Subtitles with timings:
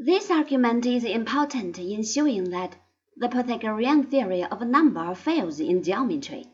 [0.00, 2.76] This argument is important in showing that
[3.16, 6.46] the Pythagorean theory of number fails in geometry.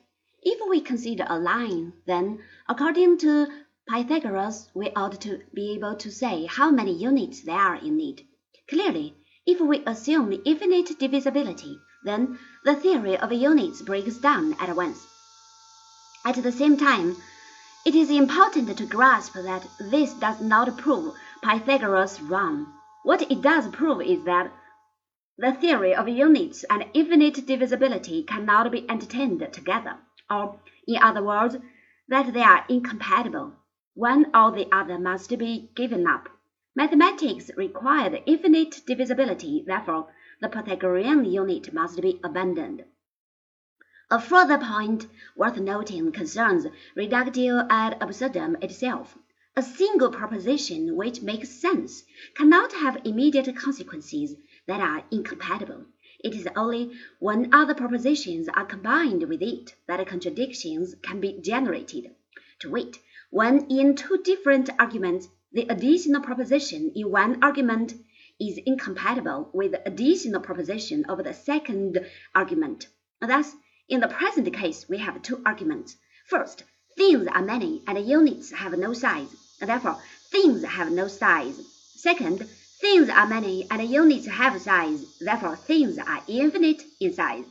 [0.42, 3.48] If we consider a line, then, according to
[3.86, 8.22] Pythagoras, we ought to be able to say how many units there are in it.
[8.66, 9.14] Clearly,
[9.44, 15.06] if we assume infinite divisibility, then the theory of units breaks down at once.
[16.24, 17.14] At the same time,
[17.84, 22.72] it is important to grasp that this does not prove Pythagoras wrong.
[23.04, 24.50] What it does prove is that
[25.36, 29.98] the theory of units and infinite divisibility cannot be entertained together,
[30.30, 30.58] or,
[30.88, 31.58] in other words,
[32.08, 33.56] that they are incompatible.
[33.92, 36.30] One or the other must be given up.
[36.74, 42.84] Mathematics required infinite divisibility, therefore the Pythagorean unit must be abandoned.
[44.10, 46.66] A further point worth noting concerns
[46.96, 49.18] reductio ad absurdum itself.
[49.56, 52.02] A single proposition which makes sense
[52.34, 54.34] cannot have immediate consequences
[54.66, 55.84] that are incompatible.
[56.24, 62.10] It is only when other propositions are combined with it that contradictions can be generated.
[62.62, 62.98] To wit,
[63.30, 67.94] when in two different arguments the additional proposition in one argument
[68.40, 72.88] is incompatible with the additional proposition of the second argument.
[73.20, 73.54] Thus,
[73.88, 75.96] in the present case, we have two arguments.
[76.26, 76.64] First,
[76.96, 79.43] things are many and units have no size.
[79.66, 81.58] Therefore, things have no size.
[81.96, 82.46] Second,
[82.80, 85.18] things are many and units have size.
[85.18, 87.46] Therefore, things are infinite in size.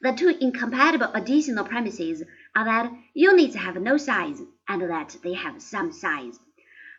[0.00, 2.22] The two incompatible additional premises
[2.54, 6.38] are that units have no size and that they have some size.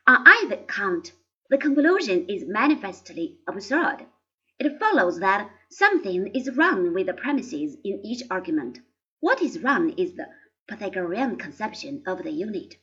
[0.07, 1.11] On either count,
[1.49, 4.05] the conclusion is manifestly absurd.
[4.57, 8.79] It follows that something is wrong with the premises in each argument.
[9.19, 10.27] What is wrong is the
[10.67, 12.77] Pythagorean conception of the unit.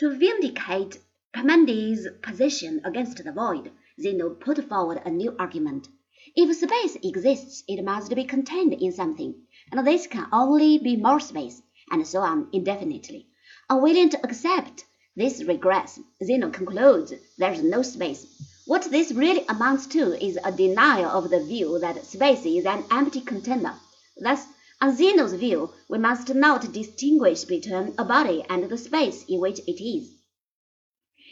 [0.00, 0.98] To vindicate
[1.32, 5.88] Parmenides' position against the void, Zeno put forward a new argument.
[6.34, 9.34] If space exists, it must be contained in something,
[9.72, 13.28] and this can only be more space, and so on indefinitely.
[13.70, 14.84] Unwilling to accept
[15.16, 18.26] this regress, Zeno concludes there is no space.
[18.66, 22.84] What this really amounts to is a denial of the view that space is an
[22.90, 23.74] empty container.
[24.20, 24.46] Thus,
[24.78, 29.58] on Zeno's view, we must not distinguish between a body and the space in which
[29.60, 30.12] it is.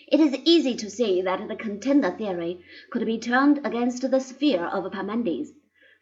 [0.08, 4.64] It is easy to see that the container theory could be turned against the sphere
[4.64, 5.52] of Parmenides,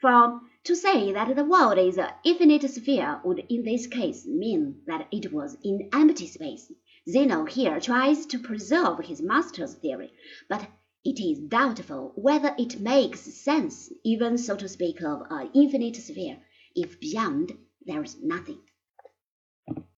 [0.00, 4.80] for to say that the world is an infinite sphere would in this case mean
[4.86, 6.70] that it was in empty space.
[7.10, 10.12] Zeno here tries to preserve his master's theory,
[10.48, 10.68] but
[11.04, 16.38] it is doubtful whether it makes sense even so to speak of an infinite sphere
[16.74, 17.52] if beyond
[17.86, 18.58] there is nothing.